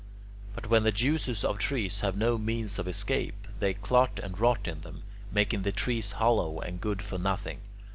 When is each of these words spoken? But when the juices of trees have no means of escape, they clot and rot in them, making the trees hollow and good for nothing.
But 0.55 0.67
when 0.67 0.81
the 0.83 0.91
juices 0.91 1.45
of 1.45 1.59
trees 1.59 2.01
have 2.01 2.17
no 2.17 2.39
means 2.39 2.79
of 2.79 2.87
escape, 2.87 3.47
they 3.59 3.75
clot 3.75 4.17
and 4.17 4.35
rot 4.39 4.67
in 4.67 4.81
them, 4.81 5.03
making 5.31 5.61
the 5.61 5.71
trees 5.71 6.13
hollow 6.13 6.59
and 6.59 6.81
good 6.81 7.03
for 7.03 7.19
nothing. 7.19 7.59